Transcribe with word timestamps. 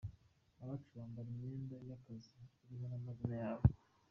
Abacu 0.61 0.91
bambara 0.97 1.27
imyenda 1.33 1.75
y’akazi 1.87 2.35
iriho 2.65 2.85
n’amazina 2.89 3.35
yabo. 3.43 3.65